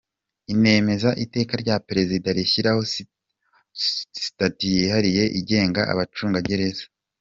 [0.53, 2.81] Inemeza Iteka rya Perezida rishyiraho
[4.21, 6.83] Sitati yihariye igenga Abacungagereza.